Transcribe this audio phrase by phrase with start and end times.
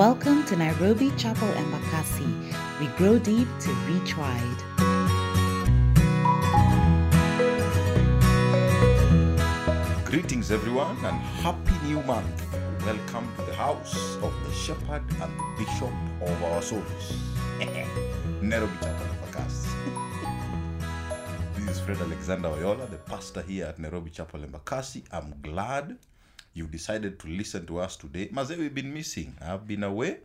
[0.00, 2.24] Welcome to Nairobi Chapel Embakasi.
[2.80, 4.60] We grow deep to reach wide.
[10.06, 12.46] Greetings, everyone, and happy new month.
[12.86, 15.92] Welcome to the house of the shepherd and bishop
[16.22, 17.12] of our souls.
[18.40, 19.68] Nairobi Chapel Embakasi.
[21.66, 25.02] this is Fred Alexander Oyola, the pastor here at Nairobi Chapel Embakasi.
[25.12, 25.98] I'm glad
[26.52, 28.28] you decided to listen to us today.
[28.32, 29.36] Maze, we've been missing.
[29.40, 30.18] I've been away.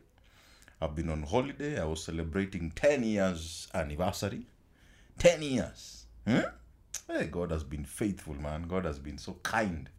[0.81, 1.79] I've been on holiday.
[1.79, 4.45] I was celebrating 10 years anniversary.
[5.19, 6.05] 10 years.
[6.27, 6.39] Hmm?
[7.07, 8.63] Hey, God has been faithful, man.
[8.63, 9.89] God has been so kind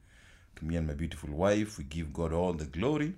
[0.57, 1.79] to me and my beautiful wife.
[1.79, 3.15] We give God all the glory.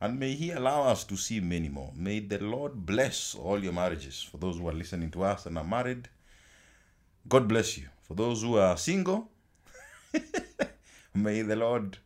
[0.00, 1.92] And may He allow us to see many more.
[1.96, 4.22] May the Lord bless all your marriages.
[4.22, 6.08] For those who are listening to us and are married,
[7.28, 7.88] God bless you.
[8.02, 9.30] For those who are single,
[11.14, 11.98] may the Lord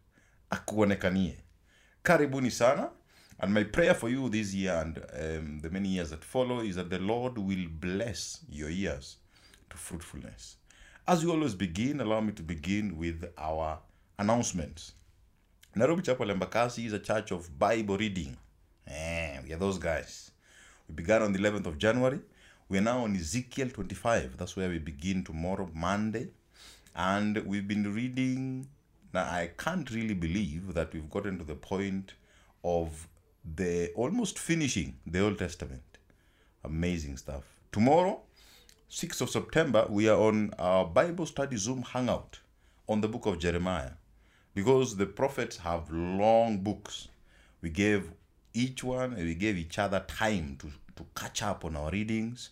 [0.50, 1.36] akuonekanie.
[2.02, 2.90] Karibuni sana.
[3.40, 6.74] And my prayer for you this year and um, the many years that follow is
[6.74, 9.18] that the Lord will bless your years
[9.70, 10.56] to fruitfulness.
[11.06, 13.78] As we always begin, allow me to begin with our
[14.18, 14.92] announcements.
[15.76, 18.36] Nairobi Chapel Embakasi is a church of Bible reading.
[18.88, 20.32] Eh, we are those guys.
[20.88, 22.18] We began on the 11th of January.
[22.68, 24.36] We are now on Ezekiel 25.
[24.36, 26.28] That's where we begin tomorrow, Monday.
[26.96, 28.66] And we've been reading.
[29.12, 32.14] Now, I can't really believe that we've gotten to the point
[32.62, 33.08] of
[33.56, 35.82] the almost finishing the Old Testament.
[36.64, 37.44] Amazing stuff.
[37.72, 38.20] Tomorrow,
[38.90, 42.40] 6th of September, we are on our Bible study Zoom hangout
[42.88, 43.92] on the book of Jeremiah
[44.54, 47.08] because the prophets have long books.
[47.62, 48.10] We gave
[48.52, 52.50] each one, we gave each other time to, to catch up on our readings.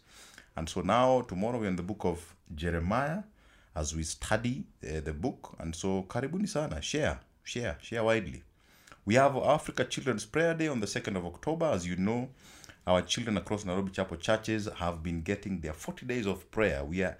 [0.57, 3.25] And so now, tomorrow, we're in the book of Jeremiah
[3.77, 5.55] as we study uh, the book.
[5.61, 8.43] And so, karibuni sana, share, share, share widely.
[9.05, 11.67] We have Africa Children's Prayer Day on the 2nd of October.
[11.67, 12.31] As you know,
[12.87, 16.83] our children across Nairobi Chapel churches have been getting their 40 days of prayer.
[16.85, 17.17] We are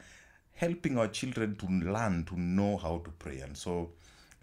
[0.55, 3.41] helping our children to learn to know how to pray.
[3.41, 3.91] And so,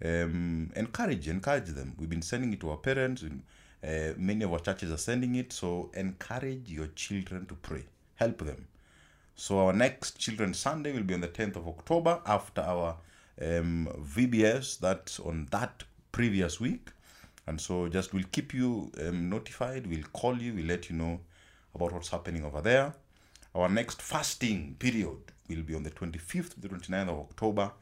[0.04, 1.94] um, encourage, encourage them.
[1.98, 3.22] We've been sending it to our parents.
[3.22, 3.42] and,
[3.84, 5.52] Uh, many of our churches are sending it.
[5.52, 7.84] So, encourage your children to pray.
[8.14, 8.66] Help them.
[9.36, 12.96] So our next Children's Sunday will be on the 10th of October after our
[13.42, 14.78] um, VBS.
[14.78, 16.90] That's on that previous week.
[17.46, 19.86] And so just we'll keep you um, notified.
[19.86, 20.54] We'll call you.
[20.54, 21.20] We'll let you know
[21.74, 22.94] about what's happening over there.
[23.54, 27.72] Our next fasting period will be on the 25th to the 29th of October.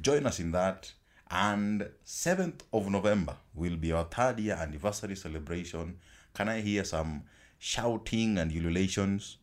[0.00, 0.92] Join us in that.
[1.30, 5.98] And 7th of November will be our third year anniversary celebration.
[6.34, 7.24] Can I hear some
[7.58, 9.36] shouting and ululations?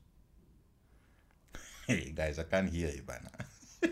[1.88, 3.32] Hey guys, I can't hear you, Bana.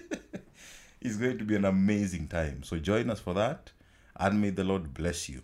[1.00, 2.62] it's going to be an amazing time.
[2.62, 3.72] So join us for that,
[4.18, 5.42] and may the Lord bless you.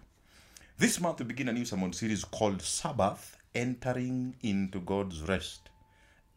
[0.78, 5.70] This month we begin a new sermon series called Sabbath, Entering into God's Rest.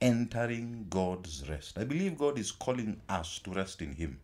[0.01, 1.79] Entering God's Rest.
[1.79, 4.21] I believe God is calling us to rest in Him,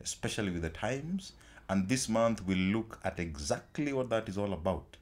[0.00, 1.34] especially with the times.
[1.68, 4.96] And this month we'll look at exactly what that is all about.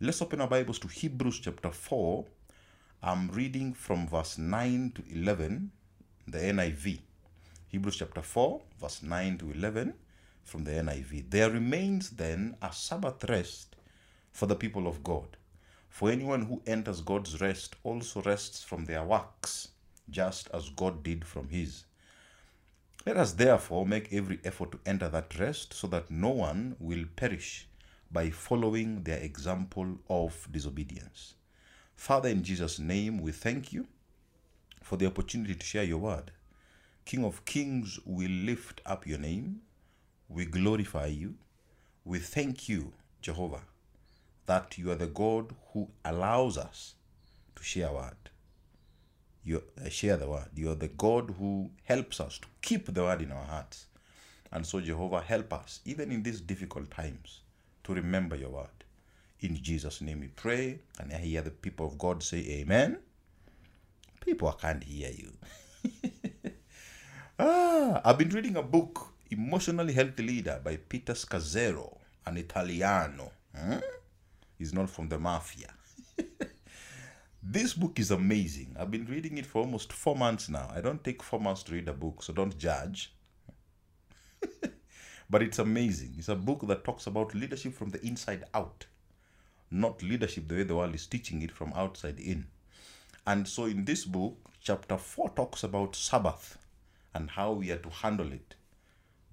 [0.00, 2.24] Let's open our Bibles to Hebrews chapter 4
[3.00, 5.70] I'm reading from verse 9 to 11,
[6.26, 6.98] the NIV.
[7.68, 9.94] Hebrews chapter 4, verse 9 to 11
[10.42, 11.30] from the NIV.
[11.30, 13.76] There remains then a Sabbath rest
[14.32, 15.36] for the people of God.
[15.88, 19.68] For anyone who enters God's rest also rests from their works,
[20.10, 21.84] just as God did from his.
[23.06, 27.04] Let us therefore make every effort to enter that rest so that no one will
[27.14, 27.68] perish
[28.10, 31.34] by following their example of disobedience.
[31.98, 33.84] Father, in Jesus' name, we thank you
[34.84, 36.30] for the opportunity to share your word.
[37.04, 39.62] King of kings, we lift up your name.
[40.28, 41.34] We glorify you.
[42.04, 43.62] We thank you, Jehovah,
[44.46, 46.94] that you are the God who allows us
[47.56, 48.30] to share word.
[49.44, 50.50] You uh, share the word.
[50.54, 53.86] You are the God who helps us to keep the word in our hearts.
[54.52, 57.40] And so, Jehovah, help us, even in these difficult times,
[57.84, 58.77] to remember your word.
[59.40, 60.80] In Jesus' name we pray.
[60.98, 62.98] And I hear the people of God say amen.
[64.20, 65.32] People, I can't hear you.
[67.38, 71.96] ah, I've been reading a book, Emotionally Healthy Leader by Peter Scazzero,
[72.26, 73.30] an Italiano.
[73.56, 73.78] Hmm?
[74.58, 75.72] He's not from the mafia.
[77.42, 78.76] this book is amazing.
[78.78, 80.68] I've been reading it for almost four months now.
[80.74, 83.14] I don't take four months to read a book, so don't judge.
[85.30, 86.16] but it's amazing.
[86.18, 88.86] It's a book that talks about leadership from the inside out
[89.70, 92.46] not leadership the way the world is teaching it from outside in.
[93.26, 96.58] And so in this book, chapter 4 talks about Sabbath
[97.14, 98.54] and how we are to handle it.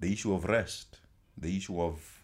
[0.00, 0.98] The issue of rest,
[1.38, 2.22] the issue of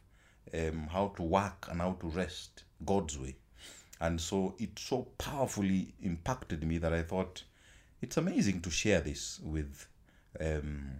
[0.52, 3.36] um, how to work and how to rest God's way.
[4.00, 7.44] And so it so powerfully impacted me that I thought
[8.00, 9.86] it's amazing to share this with
[10.40, 10.90] um,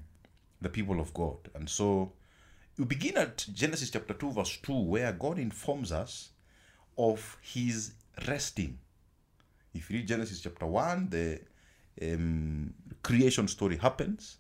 [0.61, 1.37] the people of God.
[1.55, 2.12] And so
[2.76, 6.31] you begin at Genesis chapter 2, verse 2, where God informs us
[6.97, 7.93] of his
[8.27, 8.79] resting.
[9.75, 11.41] If you read Genesis chapter 1, the
[12.03, 14.39] um, creation story happens.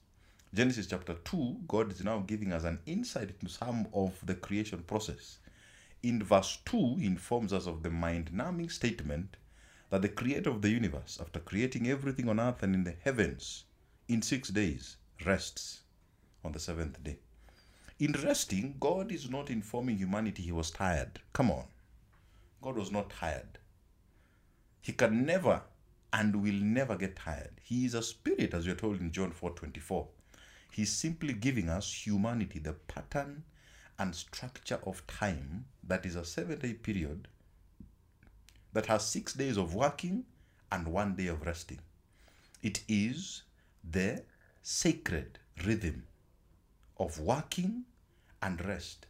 [0.54, 4.82] Genesis chapter 2, God is now giving us an insight into some of the creation
[4.86, 5.38] process.
[6.02, 9.36] In verse 2, he informs us of the mind numbing statement
[9.90, 13.64] that the creator of the universe, after creating everything on earth and in the heavens
[14.08, 15.80] in six days, rests
[16.44, 17.18] on the seventh day.
[17.98, 21.20] In resting, God is not informing humanity he was tired.
[21.32, 21.64] Come on.
[22.62, 23.58] God was not tired.
[24.80, 25.62] He can never
[26.12, 27.60] and will never get tired.
[27.62, 30.06] He is a spirit, as we're told in John 4 24.
[30.70, 33.42] He's simply giving us humanity the pattern
[33.98, 37.28] and structure of time that is a seven day period
[38.72, 40.24] that has six days of working
[40.70, 41.80] and one day of resting.
[42.62, 43.42] It is
[43.88, 44.22] the
[44.62, 46.04] sacred rhythm
[46.98, 47.84] of working
[48.40, 49.06] and rest.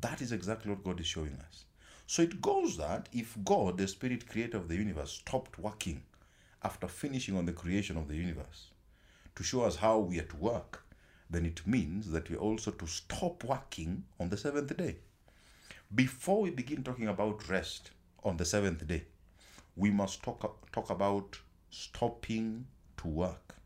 [0.00, 1.64] That is exactly what God is showing us.
[2.06, 6.02] So it goes that if God, the spirit creator of the universe, stopped working
[6.62, 8.70] after finishing on the creation of the universe
[9.36, 10.84] to show us how we are to work,
[11.30, 14.96] then it means that we're also to stop working on the seventh day.
[15.94, 17.90] Before we begin talking about rest
[18.22, 19.04] on the seventh day,
[19.76, 21.38] we must talk, talk about
[21.70, 22.66] stopping
[22.98, 23.56] to work.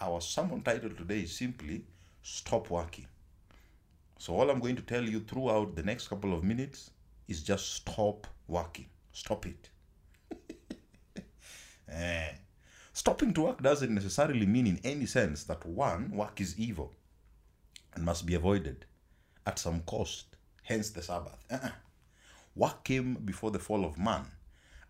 [0.00, 1.84] Our sermon title today is simply
[2.22, 3.06] Stop Working.
[4.18, 6.90] So, all I'm going to tell you throughout the next couple of minutes
[7.28, 8.86] is just stop working.
[9.12, 9.68] Stop it.
[11.88, 12.30] eh.
[12.92, 16.92] Stopping to work doesn't necessarily mean, in any sense, that one, work is evil
[17.94, 18.84] and must be avoided
[19.46, 21.44] at some cost, hence the Sabbath.
[21.50, 21.70] Uh-uh.
[22.56, 24.26] Work came before the fall of man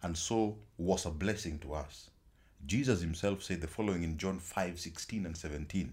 [0.05, 2.11] and so was a blessing to us.
[2.67, 5.93] Jesus himself said the following in John 5 16 and 17.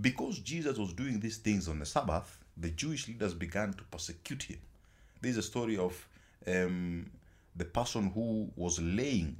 [0.00, 4.44] Because Jesus was doing these things on the Sabbath, the Jewish leaders began to persecute
[4.44, 4.58] him.
[5.20, 6.06] There's a story of
[6.46, 7.10] um,
[7.56, 9.36] the person who was laying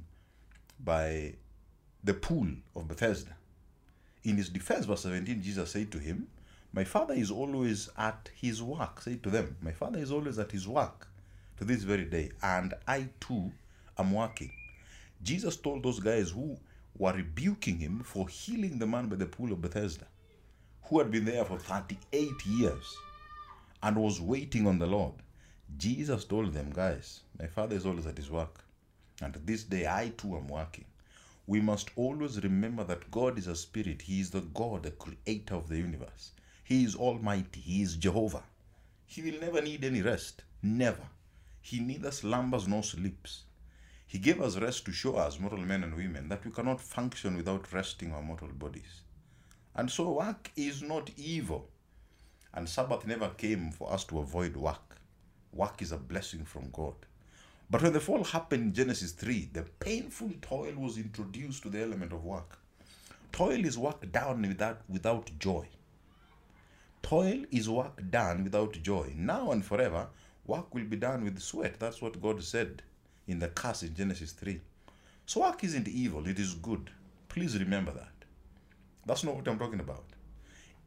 [0.79, 1.35] by
[2.03, 3.35] the pool of Bethesda.
[4.23, 6.27] In his defense, verse 17, Jesus said to him,
[6.73, 9.01] My father is always at his work.
[9.01, 11.07] Say to them, My father is always at his work
[11.57, 13.51] to this very day, and I too
[13.97, 14.51] am working.
[15.23, 16.57] Jesus told those guys who
[16.97, 20.05] were rebuking him for healing the man by the pool of Bethesda,
[20.83, 22.95] who had been there for 38 years
[23.83, 25.13] and was waiting on the Lord.
[25.77, 28.63] Jesus told them, Guys, my father is always at his work,
[29.21, 30.85] and this day I too am working.
[31.47, 34.01] We must always remember that God is a spirit.
[34.03, 36.31] He is the God, the creator of the universe.
[36.63, 37.59] He is almighty.
[37.59, 38.43] He is Jehovah.
[39.05, 40.43] He will never need any rest.
[40.63, 41.07] Never.
[41.61, 43.43] He neither slumbers nor sleeps.
[44.07, 47.35] He gave us rest to show us, mortal men and women, that we cannot function
[47.35, 49.01] without resting our mortal bodies.
[49.75, 51.69] And so work is not evil.
[52.53, 55.01] And Sabbath never came for us to avoid work.
[55.55, 56.93] Work is a blessing from God.
[57.69, 61.81] But when the fall happened in Genesis 3, the painful toil was introduced to the
[61.81, 62.59] element of work.
[63.31, 65.67] Toil is work done without, without joy.
[67.01, 69.13] Toil is work done without joy.
[69.15, 70.07] Now and forever,
[70.45, 71.79] work will be done with sweat.
[71.79, 72.83] That's what God said
[73.27, 74.59] in the curse in Genesis 3.
[75.25, 76.91] So work isn't evil, it is good.
[77.29, 78.11] Please remember that.
[79.05, 80.05] That's not what I'm talking about.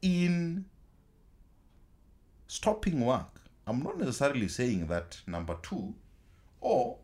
[0.02, 0.64] In
[2.46, 3.37] stopping work,
[3.68, 5.94] I'm not necessarily saying that number two,
[6.62, 6.96] or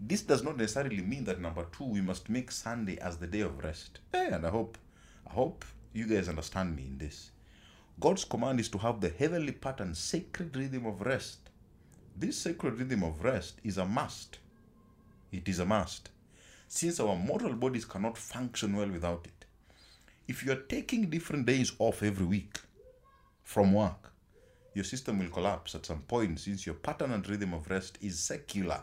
[0.00, 3.42] this does not necessarily mean that number two, we must make Sunday as the day
[3.42, 4.00] of rest.
[4.12, 4.78] And I hope,
[5.30, 7.30] I hope you guys understand me in this.
[8.00, 11.38] God's command is to have the heavenly pattern, sacred rhythm of rest.
[12.16, 14.38] This sacred rhythm of rest is a must.
[15.30, 16.10] It is a must.
[16.66, 19.44] Since our mortal bodies cannot function well without it.
[20.26, 22.58] If you are taking different days off every week
[23.44, 24.12] from work,
[24.76, 28.18] your system will collapse at some point since your pattern and rhythm of rest is
[28.18, 28.82] secular.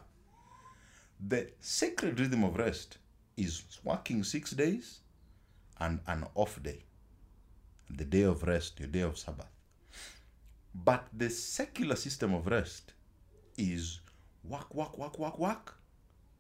[1.29, 2.97] The sacred rhythm of rest
[3.38, 5.01] is working six days
[5.79, 6.79] and an off day.
[7.91, 9.45] The day of rest, your day of Sabbath.
[10.73, 12.93] But the secular system of rest
[13.55, 14.00] is
[14.43, 15.77] work, work, work, work, work,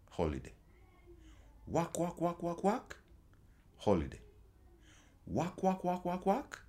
[0.09, 0.53] holiday.
[1.67, 2.97] Work, work, work, work, work,
[3.77, 4.21] holiday.
[5.27, 6.65] Work, work, work, work, work,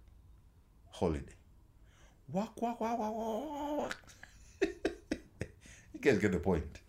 [0.91, 1.33] holiday.
[2.33, 3.15] Work, work, work, work,
[3.79, 3.97] work.
[5.93, 6.81] you guys get the point.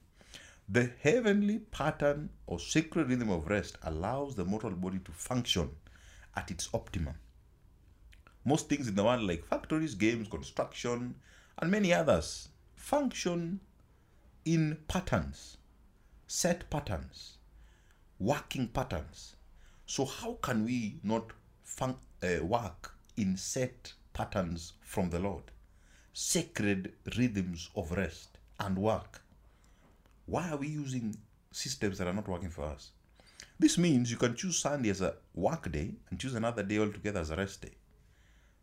[0.68, 5.70] The heavenly pattern or sacred rhythm of rest allows the mortal body to function
[6.36, 7.16] at its optimum.
[8.46, 11.16] Most things in the world, like factories, games, construction,
[11.60, 13.60] and many others, function
[14.46, 15.58] in patterns.
[16.28, 17.38] set patterns,
[18.20, 19.36] working patterns.
[19.86, 21.32] So, how can we not
[21.64, 25.44] fun- uh, work in set patterns from the Lord?
[26.14, 29.22] Sacred rhythms of rest and work.
[30.26, 31.18] Why are we using
[31.52, 32.92] systems that are not working for us?
[33.60, 37.20] This means you can choose Sunday as a work day and choose another day altogether
[37.20, 37.74] as a rest day.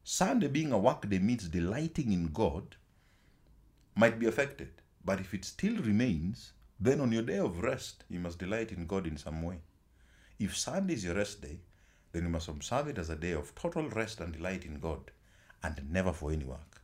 [0.03, 2.77] Sunday being a work day means delighting in God
[3.95, 4.71] might be affected.
[5.05, 8.87] But if it still remains, then on your day of rest, you must delight in
[8.87, 9.59] God in some way.
[10.39, 11.61] If Sunday is your rest day,
[12.13, 15.11] then you must observe it as a day of total rest and delight in God
[15.63, 16.83] and never for any work.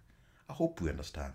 [0.49, 1.35] I hope we understand.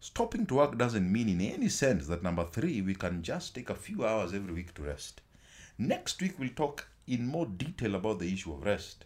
[0.00, 3.70] Stopping to work doesn't mean in any sense that number three, we can just take
[3.70, 5.22] a few hours every week to rest.
[5.78, 9.04] Next week, we'll talk in more detail about the issue of rest.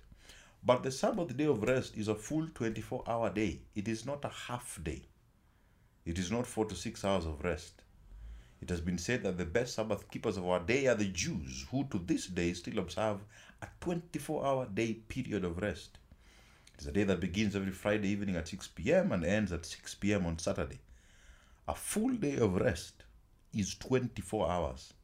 [0.64, 4.24] But the Sabbath day of rest is a full 24 hour day, it is not
[4.24, 5.02] a half day.
[6.04, 7.82] It is not four to six hours of rest.
[8.60, 11.66] It has been said that the best Sabbath keepers of our day are the Jews,
[11.70, 13.20] who to this day still observe
[13.62, 15.98] a 24 hour day period of rest.
[16.78, 19.10] It is a day that begins every Friday evening at 6 p.m.
[19.10, 20.24] and ends at 6 p.m.
[20.26, 20.78] on Saturday.
[21.66, 23.02] A full day of rest
[23.52, 24.94] is 24 hours,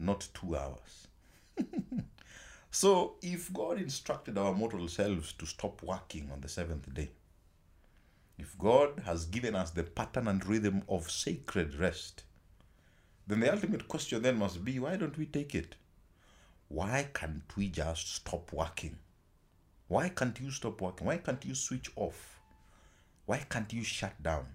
[0.00, 1.06] not two hours.
[2.72, 7.10] so, if God instructed our mortal selves to stop working on the seventh day,
[8.36, 12.24] if God has given us the pattern and rhythm of sacred rest,
[13.28, 15.76] then the ultimate question then must be why don't we take it?
[16.66, 18.98] Why can't we just stop working?
[19.90, 21.08] Why can't you stop working?
[21.08, 22.38] Why can't you switch off?
[23.26, 24.46] Why can't you shut down?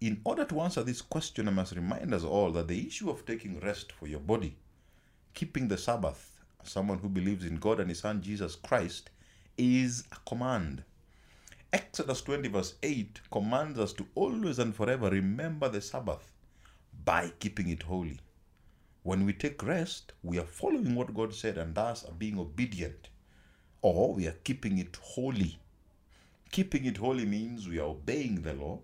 [0.00, 3.26] In order to answer this question, I must remind us all that the issue of
[3.26, 4.56] taking rest for your body,
[5.34, 9.10] keeping the Sabbath, as someone who believes in God and His Son Jesus Christ,
[9.58, 10.84] is a command.
[11.72, 16.30] Exodus 20, verse 8 commands us to always and forever remember the Sabbath
[17.04, 18.20] by keeping it holy.
[19.02, 23.08] When we take rest, we are following what God said and thus are being obedient,
[23.94, 25.58] or we are keeping it holy.
[26.50, 28.80] Keeping it holy means we are obeying the law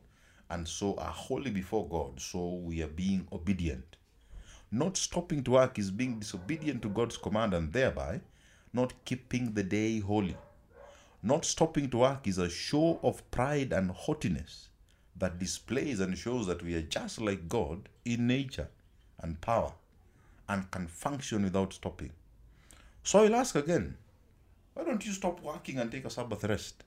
[0.50, 3.96] and so are holy before God, so we are being obedient.
[4.70, 8.20] Not stopping to work is being disobedient to God's command and thereby
[8.72, 10.36] not keeping the day holy.
[11.22, 14.68] Not stopping to work is a show of pride and haughtiness
[15.16, 18.68] that displays and shows that we are just like God in nature
[19.18, 19.72] and power
[20.48, 22.12] and can function without stopping.
[23.02, 23.96] So I'll ask again
[24.74, 26.84] why don't you stop working and take a Sabbath rest?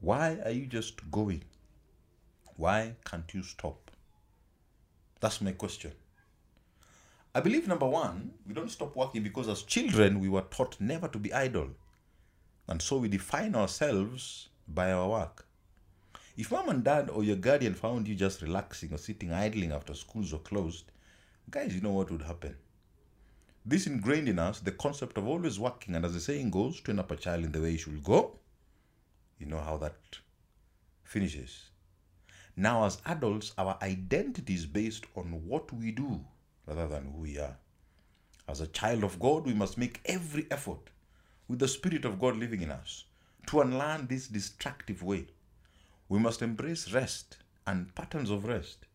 [0.00, 1.44] Why are you just going?
[2.56, 3.90] Why can't you stop?
[5.20, 5.92] That's my question.
[7.34, 11.08] I believe number one, we don't stop working because as children we were taught never
[11.08, 11.70] to be idle.
[12.68, 15.46] And so we define ourselves by our work.
[16.36, 19.94] If mom and dad or your guardian found you just relaxing or sitting idling after
[19.94, 20.90] schools were closed,
[21.50, 22.56] guys, you know what would happen.
[23.64, 26.98] This ingrained in us the concept of always working, and as the saying goes, train
[26.98, 28.38] up a child in the way he should go.
[29.38, 30.18] You know how that
[31.04, 31.70] finishes.
[32.56, 36.20] Now, as adults, our identity is based on what we do
[36.66, 37.56] rather than who we are.
[38.48, 40.90] As a child of God, we must make every effort
[41.48, 43.04] with the Spirit of God living in us
[43.46, 45.26] to unlearn this destructive way.
[46.08, 48.86] We must embrace rest and patterns of rest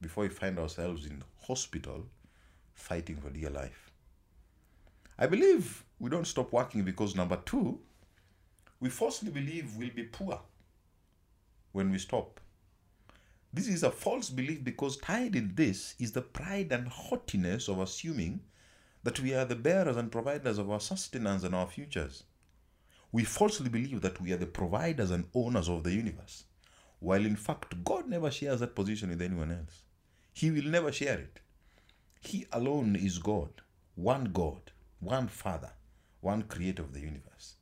[0.00, 2.06] before we find ourselves in hospital
[2.74, 3.89] fighting for dear life.
[5.22, 7.78] I believe we don't stop working because number two,
[8.80, 10.40] we falsely believe we'll be poor
[11.72, 12.40] when we stop.
[13.52, 17.80] This is a false belief because tied in this is the pride and haughtiness of
[17.80, 18.40] assuming
[19.02, 22.22] that we are the bearers and providers of our sustenance and our futures.
[23.12, 26.44] We falsely believe that we are the providers and owners of the universe,
[26.98, 29.82] while in fact, God never shares that position with anyone else.
[30.32, 31.40] He will never share it.
[32.22, 33.50] He alone is God,
[33.96, 35.72] one God, one Father,
[36.20, 37.54] one creator of the universe.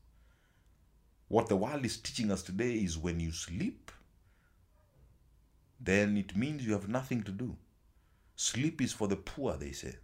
[1.28, 3.92] What the world is teaching us today is when you sleep,
[5.80, 7.56] then it means you have nothing to do.
[8.34, 9.96] Sleep is for the poor, they say.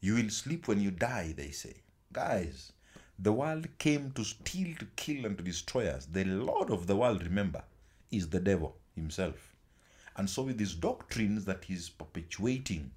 [0.00, 1.82] You will sleep when you die, they say.
[2.12, 2.72] Guys,
[3.18, 6.06] the world came to steal, to kill, and to destroy us.
[6.06, 7.64] The Lord of the world, remember,
[8.10, 9.56] is the devil himself.
[10.16, 12.92] And so, with these doctrines that he's perpetuating,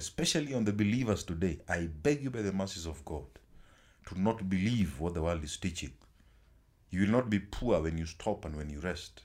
[0.00, 3.26] especially on the believers today, I beg you by the mercies of God
[4.06, 5.92] to not believe what the world is teaching.
[6.88, 9.20] You will not be poor when you stop and when you rest.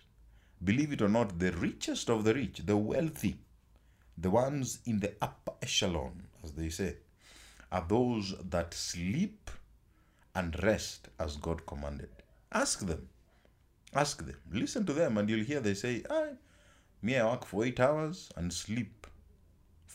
[0.61, 3.37] Believe it or not, the richest of the rich, the wealthy,
[4.17, 6.97] the ones in the upper echelon, as they say,
[7.71, 9.49] are those that sleep
[10.35, 12.09] and rest as God commanded.
[12.51, 13.07] Ask them.
[13.93, 14.41] Ask them.
[14.51, 16.31] Listen to them, and you'll hear they say, I,
[17.01, 19.04] Me, I work for eight hours and sleep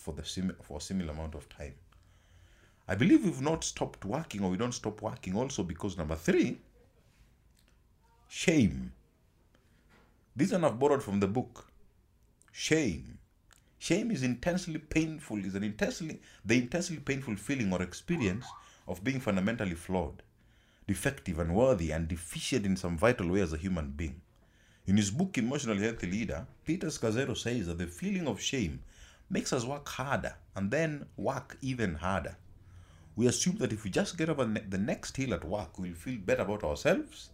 [0.00, 1.74] for the sim- for a similar amount of time.
[2.88, 6.58] I believe we've not stopped working or we don't stop working also because number three,
[8.28, 8.92] shame.
[10.34, 11.66] This one I've borrowed from the book.
[12.50, 13.18] Shame.
[13.78, 18.46] Shame is intensely painful, is an intensely the intensely painful feeling or experience
[18.88, 20.22] of being fundamentally flawed,
[20.86, 24.20] defective, unworthy, and deficient in some vital way as a human being.
[24.86, 28.82] In his book Emotionally Healthy Leader, Peter Scazzero says that the feeling of shame
[29.30, 32.36] makes us work harder and then work even harder.
[33.16, 36.18] We assume that if we just get over the next hill at work, we'll feel
[36.18, 37.30] better about ourselves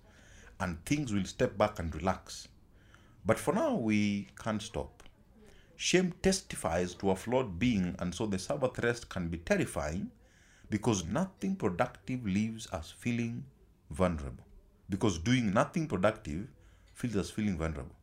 [0.60, 2.48] and things will step back and relax.
[3.24, 5.02] But for now, we can't stop.
[5.76, 10.10] Shame testifies to a flawed being, and so the Sabbath rest can be terrifying
[10.70, 13.44] because nothing productive leaves us feeling
[13.90, 14.44] vulnerable.
[14.88, 16.48] Because doing nothing productive
[16.94, 17.94] feels us feeling vulnerable.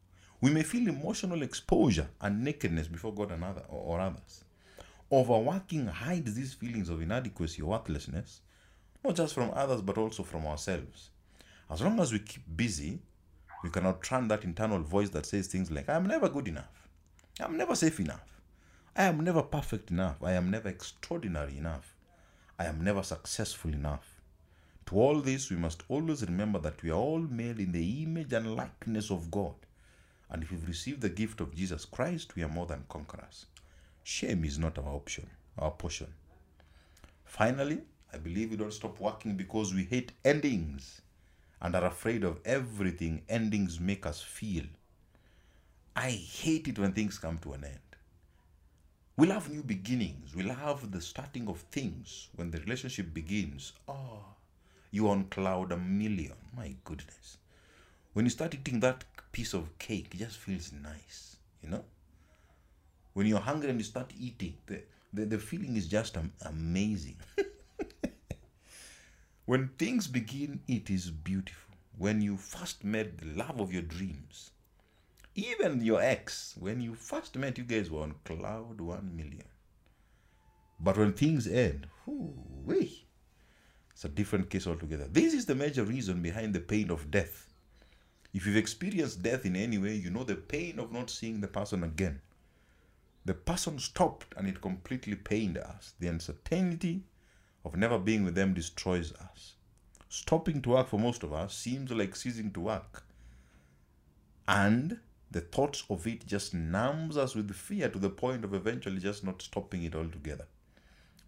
[0.44, 4.44] We may feel emotional exposure and nakedness before God and other, or others.
[5.10, 8.42] Overworking hides these feelings of inadequacy or worthlessness,
[9.06, 11.12] not just from others but also from ourselves.
[11.72, 13.00] As long as we keep busy,
[13.64, 16.90] we can outrun that internal voice that says things like, I am never good enough.
[17.40, 18.42] I am never safe enough.
[18.98, 20.22] I am never perfect enough.
[20.22, 21.96] I am never extraordinary enough.
[22.60, 24.20] I am never successful enough.
[24.88, 28.34] To all this, we must always remember that we are all made in the image
[28.34, 29.54] and likeness of God.
[30.34, 33.46] And if we've received the gift of Jesus Christ, we are more than conquerors.
[34.04, 36.12] Shame is not our option, our portion.
[37.24, 41.02] Finally, I believe we don't stop working because we hate endings
[41.62, 44.66] and are afraid of everything endings make us feel.
[45.96, 47.80] I hate it when things come to an end.
[49.16, 50.36] We love new beginnings.
[50.36, 53.74] We love the starting of things when the relationship begins.
[53.88, 54.26] Oh,
[54.90, 56.34] you're on cloud a million.
[56.58, 57.38] My goodness.
[58.14, 61.84] When you start eating that piece of cake, it just feels nice, you know?
[63.14, 67.18] When you're hungry and you start eating, the, the, the feeling is just am- amazing.
[69.46, 71.76] when things begin, it is beautiful.
[71.98, 74.52] When you first met the love of your dreams,
[75.36, 79.46] even your ex, when you first met, you guys were on cloud one million.
[80.80, 83.06] But when things end, whoo-wee,
[83.92, 85.08] it's a different case altogether.
[85.10, 87.53] This is the major reason behind the pain of death.
[88.34, 91.48] If you've experienced death in any way, you know the pain of not seeing the
[91.48, 92.22] person again.
[93.26, 95.94] The person stopped and it completely pained us.
[96.00, 97.04] The uncertainty
[97.64, 99.54] of never being with them destroys us.
[100.10, 103.06] Stopping to work for most of us seems like ceasing to work.
[104.48, 105.00] And
[105.32, 109.24] the thoughts of it just numbs us with fear to the point of eventually just
[109.24, 110.48] not stopping it altogether.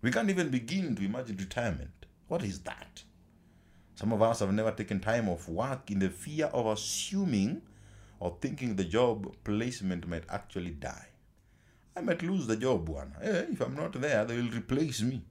[0.02, 2.06] We can't even begin to imagine retirement.
[2.28, 3.04] What is that?
[3.96, 7.62] Some of us have never taken time off work in the fear of assuming
[8.20, 11.08] or thinking the job placement might actually die.
[11.96, 13.14] I might lose the job one.
[13.22, 15.24] Eh, if I'm not there, they will replace me.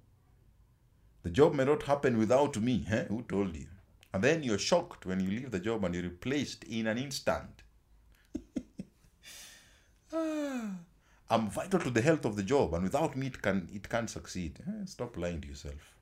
[1.22, 2.86] The job may not happen without me.
[2.90, 3.04] Eh?
[3.04, 3.66] Who told you?
[4.14, 7.62] And then you're shocked when you leave the job and you're replaced in an instant.
[10.16, 10.70] Ah,
[11.28, 14.08] I'm vital to the health of the job, and without me, it, can, it can't
[14.08, 14.60] succeed.
[14.64, 15.93] Eh, Stop lying to yourself.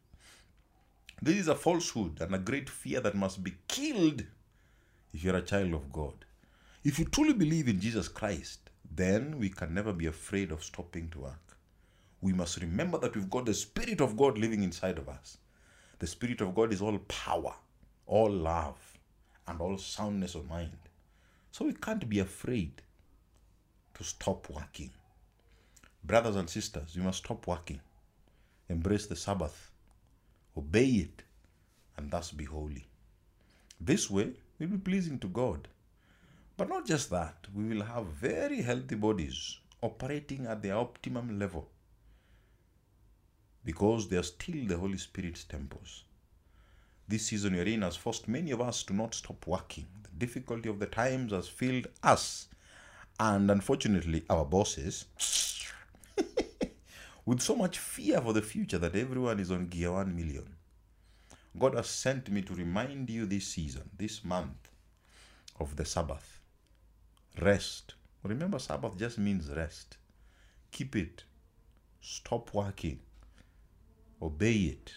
[1.24, 4.24] This is a falsehood and a great fear that must be killed
[5.14, 6.24] if you're a child of God.
[6.82, 11.10] If you truly believe in Jesus Christ, then we can never be afraid of stopping
[11.10, 11.56] to work.
[12.20, 15.38] We must remember that we've got the Spirit of God living inside of us.
[16.00, 17.54] The Spirit of God is all power,
[18.06, 18.80] all love,
[19.46, 20.76] and all soundness of mind.
[21.52, 22.82] So we can't be afraid
[23.94, 24.90] to stop working.
[26.02, 27.80] Brothers and sisters, you must stop working.
[28.68, 29.71] Embrace the Sabbath,
[30.56, 31.22] obey it,
[31.96, 32.86] and thus be holy.
[33.80, 35.68] This way, we'll be pleasing to God.
[36.56, 41.68] But not just that, we will have very healthy bodies operating at their optimum level
[43.64, 46.04] because they are still the Holy Spirit's temples.
[47.08, 49.86] This season you're in has forced many of us to not stop working.
[50.02, 52.48] The difficulty of the times has filled us
[53.18, 55.04] and unfortunately our bosses
[57.24, 60.56] with so much fear for the future that everyone is on gear 1 million.
[61.58, 64.70] God has sent me to remind you this season, this month
[65.60, 66.40] of the Sabbath.
[67.40, 67.94] Rest.
[68.22, 69.96] Remember, Sabbath just means rest.
[70.70, 71.24] Keep it.
[72.00, 73.00] Stop working.
[74.20, 74.92] Obey it.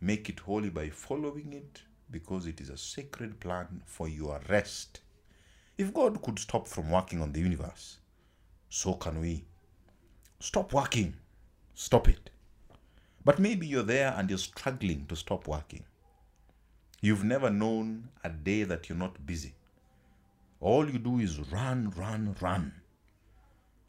[0.00, 5.00] Make it holy by following it because it is a sacred plan for your rest.
[5.78, 7.98] If God could stop from working on the universe,
[8.68, 9.44] so can we.
[10.40, 11.14] Stop working.
[11.74, 12.30] Stop it.
[13.24, 15.84] But maybe you're there and you're struggling to stop working.
[17.00, 19.54] You've never known a day that you're not busy.
[20.60, 22.72] All you do is run, run, run.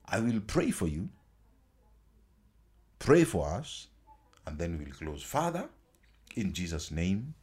[0.06, 1.10] I will pray for you,
[3.00, 3.88] pray for us,
[4.46, 5.22] and then we'll close.
[5.24, 5.70] Father,
[6.36, 7.36] in Jesus' name,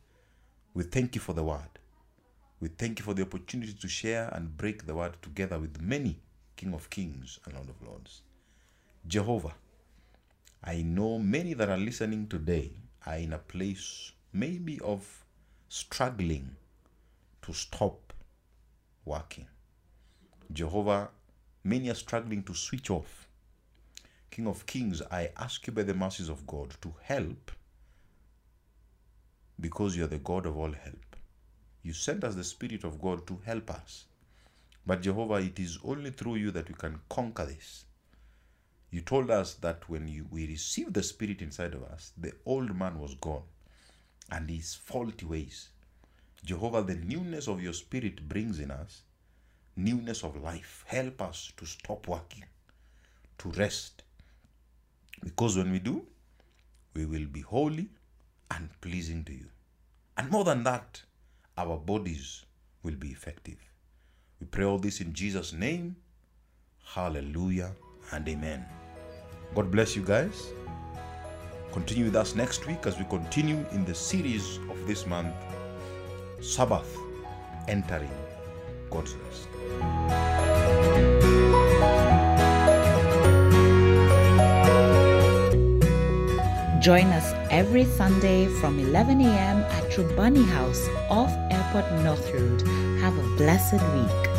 [0.74, 1.78] we thank you for the word.
[2.60, 6.20] We thank you for the opportunity to share and break the word together with many
[6.56, 8.22] King of Kings and Lord of Lords.
[9.06, 9.54] Jehovah,
[10.62, 12.72] I know many that are listening today
[13.06, 15.24] are in a place maybe of
[15.68, 16.56] struggling
[17.42, 18.12] to stop
[19.04, 19.46] working.
[20.52, 21.08] Jehovah,
[21.64, 23.26] many are struggling to switch off.
[24.30, 27.50] King of Kings, I ask you by the mercies of God to help
[29.58, 31.16] because you are the God of all help.
[31.82, 34.04] You sent us the Spirit of God to help us.
[34.86, 37.84] But Jehovah, it is only through you that we can conquer this.
[38.90, 42.76] You told us that when you, we received the Spirit inside of us, the old
[42.76, 43.42] man was gone
[44.30, 45.68] and his faulty ways.
[46.44, 49.02] Jehovah, the newness of your Spirit brings in us
[49.76, 50.84] newness of life.
[50.86, 52.44] Help us to stop working,
[53.38, 54.02] to rest.
[55.22, 56.06] Because when we do,
[56.94, 57.88] we will be holy
[58.50, 59.46] and pleasing to you.
[60.16, 61.02] And more than that,
[61.56, 62.44] our bodies
[62.82, 63.58] will be effective.
[64.40, 65.96] We pray all this in Jesus' name.
[66.82, 67.72] Hallelujah
[68.12, 68.79] and amen.
[69.54, 70.52] God bless you guys.
[71.72, 75.34] Continue with us next week as we continue in the series of this month
[76.40, 76.96] Sabbath
[77.68, 78.10] Entering
[78.90, 79.48] God's Rest.
[86.80, 89.58] Join us every Sunday from 11 a.m.
[89.62, 92.62] at Trubani House off Airport North Road.
[93.00, 94.29] Have a blessed week.